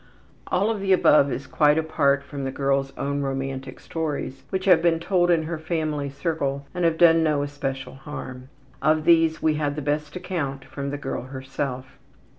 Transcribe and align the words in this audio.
All 0.47 0.71
of 0.71 0.79
the 0.79 0.93
above 0.93 1.31
is 1.31 1.45
quite 1.45 1.77
apart 1.77 2.23
from 2.23 2.43
the 2.43 2.49
girl's 2.49 2.91
own 2.97 3.21
romantic 3.21 3.79
stories 3.79 4.41
which 4.49 4.65
have 4.65 4.81
been 4.81 4.99
told 4.99 5.29
in 5.29 5.43
her 5.43 5.59
family 5.59 6.09
circle 6.09 6.65
and 6.73 6.83
have 6.85 6.97
done 6.97 7.21
no 7.21 7.43
especial 7.43 7.93
harm. 7.93 8.49
Of 8.81 9.05
these 9.05 9.43
we 9.43 9.53
had 9.61 9.75
the 9.75 9.81
best 9.83 10.15
account 10.15 10.65
from 10.65 10.89
the 10.89 10.97
girl 10.97 11.25
herself. 11.25 11.99